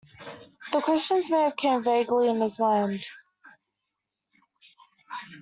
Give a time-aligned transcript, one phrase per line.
[0.73, 3.05] The questions may have come vaguely in his mind.